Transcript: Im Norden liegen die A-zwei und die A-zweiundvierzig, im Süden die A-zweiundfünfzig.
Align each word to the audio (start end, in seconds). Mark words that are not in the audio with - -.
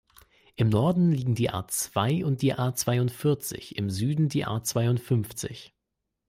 Im 0.55 0.69
Norden 0.69 1.11
liegen 1.11 1.35
die 1.35 1.51
A-zwei 1.51 2.25
und 2.25 2.41
die 2.41 2.55
A-zweiundvierzig, 2.57 3.75
im 3.77 3.91
Süden 3.91 4.29
die 4.29 4.45
A-zweiundfünfzig. 4.47 5.75